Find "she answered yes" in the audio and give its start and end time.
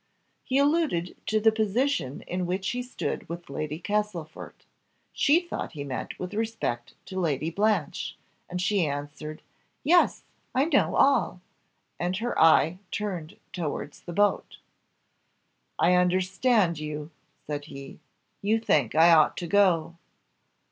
8.59-10.23